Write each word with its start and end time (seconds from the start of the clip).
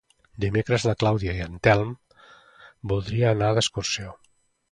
Dimecres 0.43 0.85
na 0.87 0.93
Clàudia 1.01 1.33
i 1.39 1.43
en 1.47 1.59
Telm 1.67 1.91
voldria 2.93 3.31
anar 3.35 3.53
d'excursió. 3.59 4.19